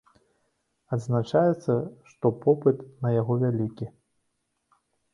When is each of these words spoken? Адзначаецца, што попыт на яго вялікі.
Адзначаецца, 0.97 1.77
што 2.13 2.33
попыт 2.49 2.77
на 3.07 3.15
яго 3.21 3.33
вялікі. 3.47 3.85